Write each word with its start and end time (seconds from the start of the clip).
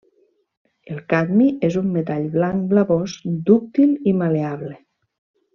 El 0.93 1.01
cadmi 1.13 1.49
és 1.67 1.77
un 1.83 1.93
metall 1.99 2.25
blanc 2.37 2.65
blavós, 2.73 3.19
dúctil 3.51 3.97
i 4.13 4.19
mal·leable. 4.23 4.77